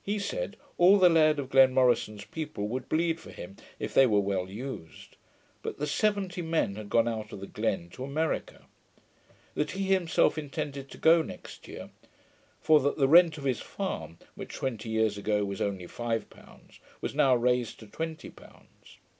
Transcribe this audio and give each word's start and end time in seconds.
He 0.00 0.20
said, 0.20 0.56
all 0.78 0.96
the 1.00 1.08
Laird 1.08 1.40
of 1.40 1.48
Glenmorison's 1.50 2.24
people 2.24 2.68
would 2.68 2.88
bleed 2.88 3.18
for 3.18 3.32
him, 3.32 3.56
if 3.80 3.92
they 3.92 4.06
were 4.06 4.20
well 4.20 4.48
used; 4.48 5.16
but 5.60 5.78
that 5.78 5.86
seventy 5.88 6.40
men 6.40 6.76
had 6.76 6.88
gone 6.88 7.08
out 7.08 7.32
of 7.32 7.40
the 7.40 7.48
Glen 7.48 7.90
to 7.90 8.04
America. 8.04 8.66
That 9.56 9.72
he 9.72 9.86
himself 9.86 10.38
intended 10.38 10.88
to 10.92 10.98
go 10.98 11.20
next 11.20 11.66
year; 11.66 11.90
for 12.60 12.78
that 12.78 12.96
the 12.96 13.08
rent 13.08 13.38
of 13.38 13.42
his 13.42 13.58
farm, 13.60 14.18
which 14.36 14.54
twenty 14.54 14.88
years 14.88 15.18
ago 15.18 15.44
was 15.44 15.60
only 15.60 15.88
five 15.88 16.30
pounds, 16.30 16.78
was 17.00 17.16
now 17.16 17.34
raised 17.34 17.80
to 17.80 17.88
twenty 17.88 18.30
pounds. 18.30 18.98